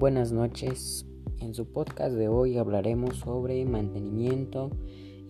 buenas 0.00 0.32
noches. 0.32 1.04
En 1.40 1.52
su 1.52 1.70
podcast 1.70 2.14
de 2.14 2.26
hoy 2.26 2.56
hablaremos 2.56 3.16
sobre 3.16 3.62
mantenimiento 3.66 4.70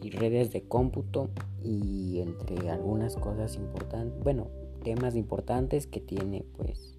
y 0.01 0.11
redes 0.11 0.53
de 0.53 0.63
cómputo 0.63 1.29
y 1.61 2.21
entre 2.21 2.71
algunas 2.71 3.17
cosas 3.17 3.57
importantes, 3.57 4.23
bueno, 4.23 4.47
temas 4.85 5.17
importantes 5.17 5.89
que 5.89 5.99
tiene 5.99 6.45
pues 6.57 6.97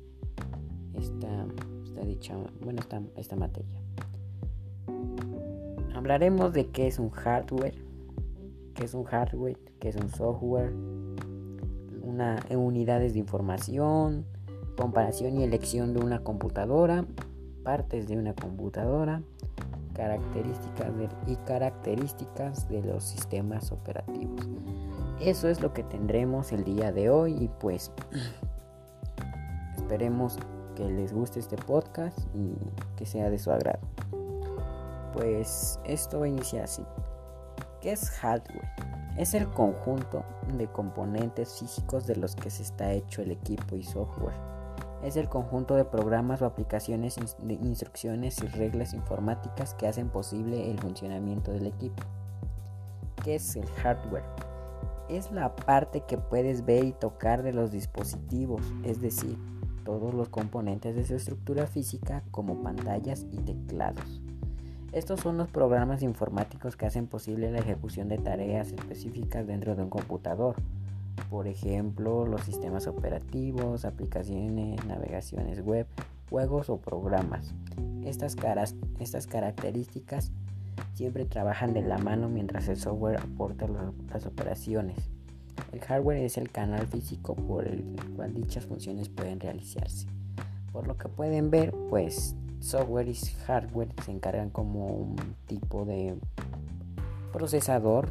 esta, 0.96 1.48
dicha, 2.06 2.36
bueno, 2.62 2.82
esta, 2.82 3.02
esta 3.16 3.38
materia. 3.38 3.82
Hablaremos 5.96 6.52
de 6.52 6.68
qué 6.72 6.88
es 6.88 7.00
un 7.00 7.10
hardware, 7.10 7.86
qué 8.76 8.84
es 8.84 8.94
un 8.94 9.06
hardware, 9.06 9.58
qué 9.80 9.88
es 9.88 9.96
un 9.96 10.10
software, 10.10 10.74
una, 12.02 12.46
unidades 12.50 13.14
de 13.14 13.20
información, 13.20 14.26
comparación 14.76 15.38
y 15.38 15.44
elección 15.46 15.94
de 15.94 16.02
una 16.02 16.22
computadora, 16.22 17.06
partes 17.64 18.08
de 18.08 18.18
una 18.18 18.34
computadora, 18.34 19.22
características 19.94 20.92
y 21.28 21.36
características 21.38 22.68
de 22.70 22.82
los 22.82 23.04
sistemas 23.04 23.72
operativos. 23.72 24.48
Eso 25.20 25.48
es 25.48 25.62
lo 25.62 25.74
que 25.74 25.84
tendremos 25.84 26.52
el 26.52 26.64
día 26.64 26.92
de 26.92 27.10
hoy 27.10 27.36
y 27.40 27.48
pues 27.60 27.92
esperemos 29.76 30.38
que 30.76 30.90
les 30.90 31.14
guste 31.14 31.40
este 31.40 31.58
podcast 31.58 32.18
y 32.34 32.56
que 32.96 33.06
sea 33.06 33.30
de 33.30 33.38
su 33.38 33.52
agrado. 33.52 33.86
Pues 35.14 35.80
esto 35.84 36.20
va 36.20 36.26
a 36.26 36.30
iniciar 36.30 36.64
así. 36.64 36.84
¿Qué 37.82 37.92
es 37.92 38.10
hardware? 38.12 38.70
Es 39.18 39.34
el 39.34 39.48
conjunto 39.50 40.24
de 40.58 40.68
componentes 40.68 41.60
físicos 41.60 42.08
de 42.08 42.16
los 42.16 42.36
que 42.36 42.50
se 42.50 42.64
está 42.64 42.92
hecho 42.94 43.22
el 43.22 43.32
equipo 43.32 43.76
y 43.76 43.84
software 43.84 44.61
es 45.04 45.16
el 45.18 45.30
conjunto 45.30 45.76
de 45.76 45.86
programas 45.86 46.42
o 46.42 46.46
aplicaciones 46.46 47.18
de 47.40 47.54
instrucciones 47.56 48.42
y 48.44 48.48
reglas 48.48 48.94
informáticas 48.94 49.74
que 49.74 49.88
hacen 49.88 50.10
posible 50.10 50.70
el 50.70 50.80
funcionamiento 50.80 51.52
del 51.52 51.68
equipo. 51.68 52.04
¿Qué 53.24 53.36
es 53.36 53.56
el 53.56 53.66
hardware? 53.68 54.26
Es 55.10 55.32
la 55.32 55.56
parte 55.56 56.04
que 56.08 56.18
puedes 56.18 56.66
ver 56.66 56.86
y 56.86 56.92
tocar 56.94 57.44
de 57.44 57.54
los 57.54 57.72
dispositivos, 57.72 58.62
es 58.84 59.02
decir, 59.02 59.38
todos 59.84 60.14
los 60.14 60.30
componentes 60.30 60.96
de 60.96 61.04
su 61.04 61.16
estructura 61.16 61.68
física 61.68 62.24
como 62.32 62.62
pantallas 62.62 63.26
y 63.32 63.38
teclados. 63.38 64.22
Estos 64.92 65.22
son 65.22 65.38
los 65.38 65.48
programas 65.48 66.04
informáticos 66.04 66.76
que 66.76 66.86
hacen 66.86 67.08
posible 67.08 67.52
la 67.52 67.60
ejecución 67.60 68.10
de 68.10 68.18
tareas 68.18 68.72
específicas 68.72 69.48
dentro 69.48 69.76
de 69.76 69.84
un 69.84 69.90
computador 69.90 70.56
por 71.30 71.48
ejemplo 71.48 72.26
los 72.26 72.42
sistemas 72.42 72.88
operativos, 72.88 73.86
aplicaciones, 73.86 74.84
navegaciones 74.86 75.64
web, 75.64 75.88
juegos 76.30 76.70
o 76.70 76.78
programas. 76.78 77.54
Estas, 78.06 78.36
caras, 78.36 78.76
estas 79.00 79.28
características 79.28 80.32
siempre 80.94 81.26
trabajan 81.26 81.74
de 81.74 81.82
la 81.82 81.98
mano 81.98 82.30
mientras 82.30 82.68
el 82.68 82.78
software 82.78 83.18
aporta 83.18 83.68
las 83.68 84.26
operaciones. 84.26 85.10
El 85.72 85.80
hardware 85.82 86.24
es 86.24 86.38
el 86.38 86.52
canal 86.52 86.88
físico 86.88 87.36
por 87.36 87.68
el 87.68 87.84
cual 88.16 88.34
dichas 88.34 88.66
funciones 88.66 89.10
pueden 89.10 89.40
realizarse. 89.40 90.08
Por 90.72 90.88
lo 90.88 90.98
que 90.98 91.10
pueden 91.10 91.52
ver, 91.52 91.74
pues 91.90 92.36
software 92.60 93.08
y 93.08 93.16
hardware 93.46 93.90
se 94.06 94.12
encargan 94.12 94.50
como 94.50 94.88
un 94.88 95.16
tipo 95.48 95.86
de 95.86 96.16
procesador 97.32 98.10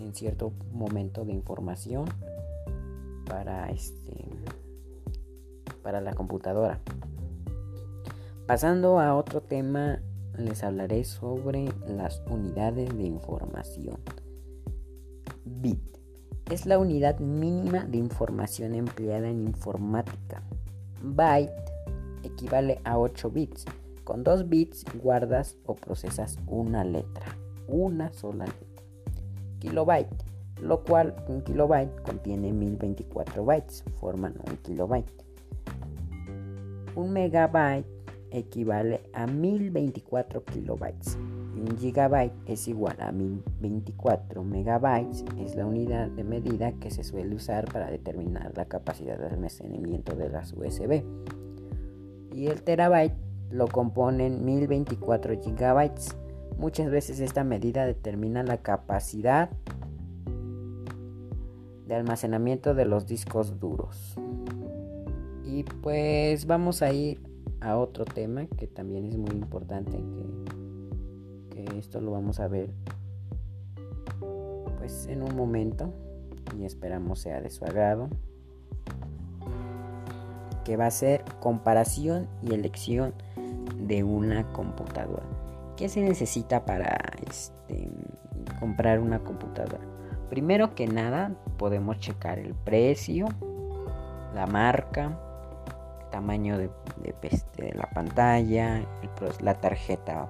en 0.00 0.14
cierto 0.14 0.52
momento 0.72 1.24
de 1.24 1.32
información 1.32 2.06
para 3.26 3.70
este 3.70 4.26
para 5.82 6.00
la 6.00 6.12
computadora. 6.12 6.80
Pasando 8.46 9.00
a 9.00 9.14
otro 9.14 9.40
tema, 9.40 10.02
les 10.36 10.62
hablaré 10.62 11.04
sobre 11.04 11.72
las 11.86 12.22
unidades 12.28 12.94
de 12.96 13.04
información. 13.04 13.96
Bit 15.44 15.80
es 16.50 16.66
la 16.66 16.78
unidad 16.78 17.20
mínima 17.20 17.84
de 17.84 17.98
información 17.98 18.74
empleada 18.74 19.28
en 19.28 19.40
informática. 19.40 20.42
Byte 21.02 21.52
equivale 22.24 22.80
a 22.84 22.98
8 22.98 23.30
bits. 23.30 23.64
Con 24.04 24.24
2 24.24 24.48
bits 24.48 24.84
guardas 25.00 25.56
o 25.64 25.76
procesas 25.76 26.38
una 26.46 26.84
letra, 26.84 27.36
una 27.68 28.12
sola 28.12 28.46
letra 28.46 28.69
kilobyte, 29.60 30.10
lo 30.60 30.82
cual 30.82 31.14
un 31.28 31.42
kilobyte 31.42 32.02
contiene 32.02 32.52
1024 32.52 33.44
bytes, 33.44 33.84
forman 34.00 34.34
un 34.48 34.56
kilobyte. 34.56 35.12
Un 36.96 37.12
megabyte 37.12 37.86
equivale 38.32 39.02
a 39.12 39.26
1024 39.26 40.44
kilobytes 40.44 41.16
un 41.60 41.76
gigabyte 41.76 42.32
es 42.46 42.68
igual 42.68 42.96
a 43.00 43.12
1024 43.12 44.44
megabytes, 44.44 45.24
es 45.38 45.56
la 45.56 45.66
unidad 45.66 46.08
de 46.08 46.24
medida 46.24 46.72
que 46.72 46.90
se 46.90 47.04
suele 47.04 47.34
usar 47.34 47.70
para 47.70 47.90
determinar 47.90 48.52
la 48.56 48.66
capacidad 48.66 49.18
de 49.18 49.26
almacenamiento 49.26 50.16
de 50.16 50.30
las 50.30 50.52
USB. 50.52 51.02
Y 52.32 52.46
el 52.46 52.62
terabyte 52.62 53.14
lo 53.50 53.66
componen 53.68 54.44
1024 54.44 55.40
gigabytes 55.42 56.16
Muchas 56.60 56.90
veces 56.90 57.20
esta 57.20 57.42
medida 57.42 57.86
determina 57.86 58.42
la 58.42 58.58
capacidad 58.58 59.48
de 61.86 61.94
almacenamiento 61.94 62.74
de 62.74 62.84
los 62.84 63.06
discos 63.06 63.58
duros. 63.58 64.18
Y 65.42 65.62
pues 65.62 66.44
vamos 66.44 66.82
a 66.82 66.92
ir 66.92 67.18
a 67.62 67.78
otro 67.78 68.04
tema 68.04 68.44
que 68.58 68.66
también 68.66 69.06
es 69.06 69.16
muy 69.16 69.30
importante, 69.30 70.04
que, 71.48 71.78
esto 71.78 72.02
lo 72.02 72.10
vamos 72.10 72.40
a 72.40 72.48
ver 72.48 72.68
pues 74.76 75.06
en 75.06 75.22
un 75.22 75.34
momento 75.34 75.94
y 76.58 76.66
esperamos 76.66 77.20
sea 77.20 77.40
de 77.40 77.48
su 77.48 77.64
agrado 77.64 78.10
que 80.66 80.76
va 80.76 80.84
a 80.84 80.90
ser 80.90 81.24
comparación 81.40 82.28
y 82.42 82.52
elección 82.52 83.14
de 83.78 84.04
una 84.04 84.52
computadora. 84.52 85.39
¿Qué 85.80 85.88
se 85.88 86.02
necesita 86.02 86.66
para 86.66 86.94
este, 87.26 87.90
comprar 88.58 89.00
una 89.00 89.20
computadora? 89.20 89.80
Primero 90.28 90.74
que 90.74 90.86
nada 90.86 91.32
podemos 91.56 91.98
checar 92.00 92.38
el 92.38 92.54
precio, 92.54 93.28
la 94.34 94.46
marca, 94.46 95.18
el 96.02 96.10
tamaño 96.10 96.58
de, 96.58 96.68
de, 97.00 97.72
la 97.72 97.88
pantalla, 97.94 98.82
la 99.40 99.54
tarjeta, 99.54 100.28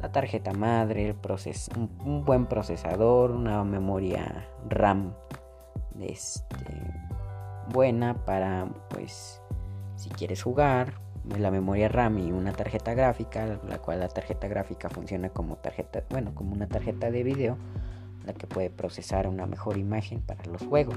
la 0.00 0.10
tarjeta 0.10 0.54
madre, 0.54 1.08
el 1.08 1.14
proces, 1.14 1.68
un, 1.76 2.24
buen 2.24 2.46
procesador, 2.46 3.32
una 3.32 3.62
memoria 3.64 4.48
RAM 4.70 5.12
este, 6.00 6.90
buena 7.70 8.24
para 8.24 8.66
pues 8.88 9.42
si 9.96 10.08
quieres 10.08 10.42
jugar 10.42 11.03
la 11.38 11.50
memoria 11.50 11.88
RAM 11.88 12.18
y 12.18 12.32
una 12.32 12.52
tarjeta 12.52 12.94
gráfica, 12.94 13.58
la 13.68 13.78
cual 13.78 14.00
la 14.00 14.08
tarjeta 14.08 14.46
gráfica 14.48 14.88
funciona 14.88 15.30
como 15.30 15.56
tarjeta, 15.56 16.04
bueno, 16.10 16.34
como 16.34 16.52
una 16.52 16.66
tarjeta 16.66 17.10
de 17.10 17.22
video, 17.22 17.56
la 18.26 18.34
que 18.34 18.46
puede 18.46 18.70
procesar 18.70 19.26
una 19.26 19.46
mejor 19.46 19.78
imagen 19.78 20.20
para 20.20 20.44
los 20.46 20.62
juegos. 20.62 20.96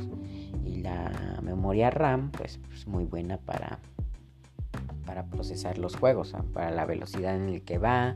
Y 0.65 0.77
la 0.77 1.39
memoria 1.41 1.89
RAM, 1.89 2.31
pues, 2.31 2.59
es 2.73 2.87
muy 2.87 3.05
buena 3.05 3.37
para, 3.37 3.79
para 5.05 5.25
procesar 5.25 5.77
los 5.77 5.95
juegos, 5.95 6.35
para 6.53 6.71
la 6.71 6.85
velocidad 6.85 7.35
en 7.35 7.49
el 7.49 7.61
que 7.63 7.77
va, 7.77 8.15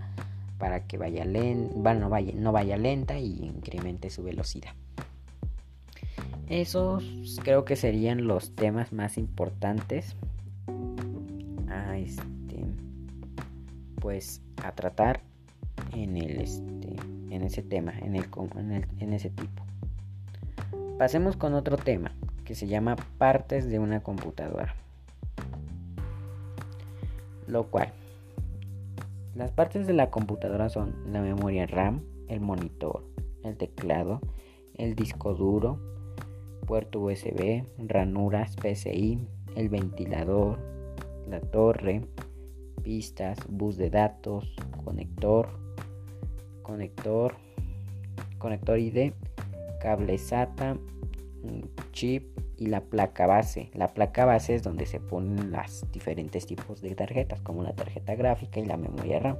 para 0.57 0.85
que 0.85 0.97
vaya 0.97 1.25
lenta, 1.25 2.07
vaya, 2.07 2.33
no 2.35 2.51
vaya 2.51 2.77
lenta 2.77 3.17
y 3.17 3.45
incremente 3.45 4.09
su 4.09 4.23
velocidad. 4.23 4.73
Esos 6.47 7.39
creo 7.43 7.63
que 7.63 7.77
serían 7.77 8.27
los 8.27 8.53
temas 8.55 8.91
más 8.91 9.17
importantes 9.17 10.17
este 12.03 12.65
pues 13.99 14.41
a 14.63 14.71
tratar 14.73 15.21
en 15.93 16.17
el 16.17 16.41
este 16.41 16.95
en 17.29 17.43
ese 17.43 17.61
tema 17.61 17.93
en 17.99 18.15
el, 18.15 18.25
en, 18.55 18.87
en 18.99 19.13
ese 19.13 19.29
tipo. 19.29 19.63
Pasemos 20.97 21.37
con 21.37 21.53
otro 21.53 21.77
tema 21.77 22.11
que 22.45 22.55
se 22.55 22.67
llama 22.67 22.95
partes 23.17 23.69
de 23.69 23.79
una 23.79 24.01
computadora. 24.01 24.75
Lo 27.47 27.67
cual 27.67 27.93
las 29.35 29.51
partes 29.51 29.87
de 29.87 29.93
la 29.93 30.09
computadora 30.09 30.69
son 30.69 30.93
la 31.11 31.21
memoria 31.21 31.65
RAM 31.65 32.01
el 32.27 32.41
monitor 32.41 33.03
el 33.43 33.55
teclado 33.57 34.19
el 34.75 34.95
disco 34.95 35.33
duro 35.33 35.79
puerto 36.67 36.99
USB 36.99 37.63
ranuras 37.77 38.55
PCI 38.57 39.19
el 39.55 39.69
ventilador 39.69 40.59
la 41.31 41.39
torre, 41.39 42.01
pistas, 42.83 43.39
bus 43.49 43.77
de 43.77 43.89
datos, 43.89 44.53
conector, 44.83 45.49
conector, 46.61 47.35
conector 48.37 48.77
ID, 48.77 49.13
cable 49.79 50.17
SATA, 50.17 50.77
chip 51.91 52.37
y 52.57 52.67
la 52.67 52.81
placa 52.81 53.25
base. 53.25 53.71
La 53.73 53.87
placa 53.87 54.25
base 54.25 54.55
es 54.55 54.63
donde 54.63 54.85
se 54.85 54.99
ponen 54.99 55.51
los 55.51 55.85
diferentes 55.91 56.45
tipos 56.45 56.81
de 56.81 56.95
tarjetas, 56.95 57.41
como 57.41 57.63
la 57.63 57.73
tarjeta 57.73 58.15
gráfica 58.15 58.59
y 58.59 58.65
la 58.65 58.77
memoria 58.77 59.19
RAM. 59.19 59.37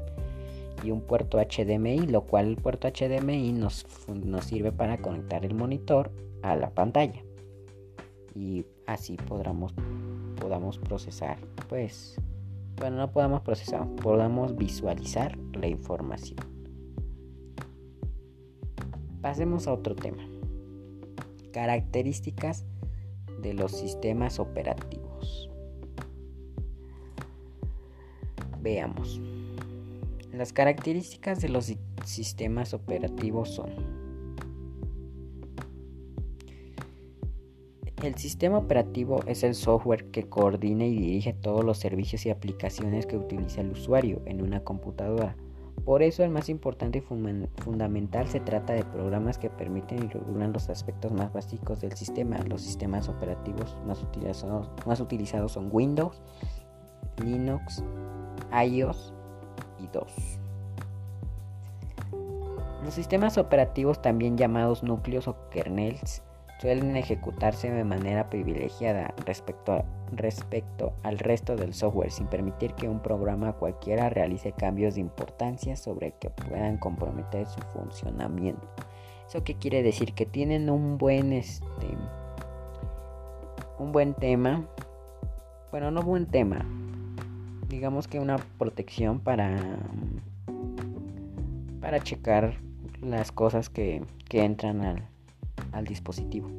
Y 0.83 0.91
un 0.91 1.01
puerto 1.01 1.39
HDMI, 1.39 2.07
lo 2.07 2.23
cual 2.23 2.47
el 2.47 2.55
puerto 2.55 2.87
HDMI 2.87 3.51
nos, 3.53 3.85
nos 4.07 4.45
sirve 4.45 4.71
para 4.71 4.97
conectar 4.97 5.45
el 5.45 5.53
monitor 5.53 6.11
a 6.41 6.55
la 6.55 6.71
pantalla. 6.71 7.21
Y 8.33 8.65
así 8.93 9.15
podamos, 9.15 9.73
podamos 10.39 10.77
procesar, 10.77 11.37
pues, 11.69 12.19
bueno, 12.77 12.97
no 12.97 13.11
podamos 13.11 13.41
procesar, 13.41 13.87
podamos 13.95 14.55
visualizar 14.55 15.37
la 15.53 15.67
información. 15.67 16.39
Pasemos 19.21 19.67
a 19.67 19.73
otro 19.73 19.95
tema. 19.95 20.23
Características 21.53 22.65
de 23.41 23.53
los 23.53 23.71
sistemas 23.71 24.39
operativos. 24.39 25.49
Veamos. 28.61 29.21
Las 30.31 30.53
características 30.53 31.41
de 31.41 31.49
los 31.49 31.73
sistemas 32.05 32.73
operativos 32.73 33.49
son 33.49 34.00
El 38.01 38.15
sistema 38.15 38.57
operativo 38.57 39.19
es 39.27 39.43
el 39.43 39.53
software 39.53 40.09
que 40.11 40.27
coordina 40.27 40.85
y 40.85 40.95
dirige 40.95 41.33
todos 41.33 41.63
los 41.63 41.77
servicios 41.77 42.25
y 42.25 42.31
aplicaciones 42.31 43.05
que 43.05 43.17
utiliza 43.17 43.61
el 43.61 43.71
usuario 43.71 44.21
en 44.25 44.41
una 44.41 44.63
computadora 44.63 45.35
por 45.85 46.03
eso 46.03 46.23
el 46.23 46.29
más 46.29 46.47
importante 46.49 46.99
y 46.99 47.01
fundamental 47.01 48.27
se 48.27 48.39
trata 48.39 48.73
de 48.73 48.83
programas 48.83 49.39
que 49.39 49.49
permiten 49.49 50.03
y 50.03 50.07
regulan 50.09 50.53
los 50.53 50.69
aspectos 50.69 51.11
más 51.11 51.33
básicos 51.33 51.81
del 51.81 51.93
sistema. 51.93 52.37
Los 52.47 52.61
sistemas 52.61 53.09
operativos 53.09 53.75
más 53.87 54.99
utilizados, 55.01 55.51
son 55.51 55.69
Windows, 55.71 56.21
Linux, 57.25 57.83
iOS 58.63 59.11
y 59.79 59.87
DOS. 59.87 60.39
Los 62.83 62.93
sistemas 62.93 63.39
operativos 63.39 64.01
también 64.03 64.37
llamados 64.37 64.83
núcleos 64.83 65.27
o 65.27 65.49
kernels 65.49 66.21
suelen 66.61 66.95
ejecutarse 66.95 67.71
de 67.71 67.83
manera 67.83 68.29
privilegiada 68.29 69.15
respecto, 69.25 69.83
al 71.01 71.17
resto 71.17 71.55
del 71.55 71.73
software 71.73 72.11
sin 72.11 72.27
permitir 72.27 72.75
que 72.75 72.87
un 72.87 73.01
programa 73.01 73.53
cualquiera 73.53 74.11
realice 74.11 74.51
cambios 74.51 74.93
de 74.93 75.01
importancia 75.01 75.75
sobre 75.75 76.11
que 76.19 76.29
puedan 76.29 76.77
comprometer 76.77 77.47
su 77.47 77.59
funcionamiento. 77.73 78.69
¿Eso 79.27 79.43
qué 79.43 79.55
quiere 79.55 79.81
decir? 79.81 80.13
Que 80.13 80.27
tienen 80.27 80.69
un 80.69 80.99
buen 80.99 81.33
este 81.33 81.97
un 83.79 83.91
buen 83.91 84.13
tema. 84.13 84.67
Bueno, 85.71 85.89
no 85.89 86.03
buen 86.03 86.27
tema. 86.27 86.63
Digamos 87.69 88.07
que 88.07 88.19
una 88.19 88.37
protección 88.59 89.19
para 89.19 89.57
para 91.79 91.99
checar 92.01 92.53
las 93.01 93.31
cosas 93.31 93.69
que, 93.69 94.03
que 94.29 94.43
entran 94.43 94.81
al, 94.81 95.10
al 95.71 95.85
dispositivo. 95.85 96.49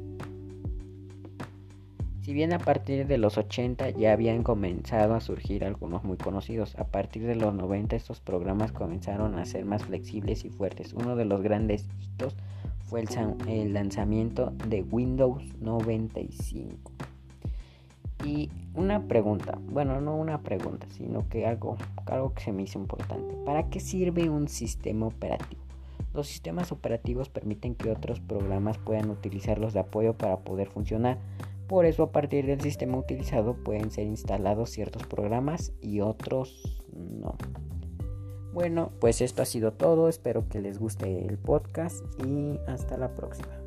Si 2.23 2.33
bien 2.33 2.53
a 2.53 2.59
partir 2.59 3.05
de 3.05 3.17
los 3.17 3.37
80 3.37 3.89
ya 3.89 4.13
habían 4.13 4.43
comenzado 4.43 5.13
a 5.13 5.19
surgir 5.19 5.65
algunos 5.65 6.05
muy 6.05 6.15
conocidos, 6.15 6.73
a 6.79 6.85
partir 6.85 7.27
de 7.27 7.35
los 7.35 7.53
90 7.53 7.97
estos 7.97 8.21
programas 8.21 8.71
comenzaron 8.71 9.37
a 9.37 9.45
ser 9.45 9.65
más 9.65 9.83
flexibles 9.83 10.45
y 10.45 10.49
fuertes. 10.49 10.93
Uno 10.93 11.17
de 11.17 11.25
los 11.25 11.41
grandes 11.41 11.85
hitos 12.01 12.37
fue 12.85 13.03
el, 13.47 13.73
lanzamiento 13.73 14.53
de 14.69 14.83
Windows 14.83 15.43
95. 15.59 16.91
Y 18.23 18.49
una 18.73 19.01
pregunta, 19.01 19.59
bueno, 19.69 19.99
no 19.99 20.15
una 20.15 20.43
pregunta, 20.43 20.87
sino 20.91 21.27
que 21.27 21.45
algo, 21.45 21.75
algo 22.05 22.33
que 22.33 22.43
se 22.43 22.53
me 22.53 22.63
hizo 22.63 22.79
importante. 22.79 23.35
¿Para 23.45 23.69
qué 23.69 23.81
sirve 23.81 24.29
un 24.29 24.47
sistema 24.47 25.07
operativo? 25.07 25.62
Los 26.13 26.27
sistemas 26.27 26.71
operativos 26.71 27.29
permiten 27.29 27.75
que 27.75 27.89
otros 27.89 28.19
programas 28.19 28.77
puedan 28.77 29.09
utilizarlos 29.09 29.73
de 29.73 29.79
apoyo 29.79 30.17
para 30.17 30.37
poder 30.41 30.69
funcionar. 30.69 31.17
Por 31.67 31.85
eso 31.85 32.03
a 32.03 32.11
partir 32.11 32.45
del 32.45 32.61
sistema 32.61 32.97
utilizado 32.97 33.55
pueden 33.55 33.89
ser 33.89 34.05
instalados 34.05 34.69
ciertos 34.69 35.07
programas 35.07 35.73
y 35.81 36.01
otros 36.01 36.83
no. 36.93 37.35
Bueno, 38.53 38.91
pues 38.99 39.21
esto 39.21 39.41
ha 39.41 39.45
sido 39.45 39.73
todo. 39.73 40.07
Espero 40.07 40.47
que 40.47 40.61
les 40.61 40.77
guste 40.77 41.25
el 41.25 41.39
podcast 41.39 42.05
y 42.23 42.59
hasta 42.67 42.97
la 42.97 43.15
próxima. 43.15 43.62